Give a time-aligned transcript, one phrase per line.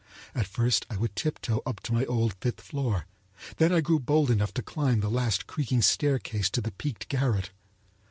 [0.33, 3.05] At first I would tip toe up to my old fifth floor,
[3.57, 7.51] then I grew bold enough to climb the last creaking staircase to the peaked garret.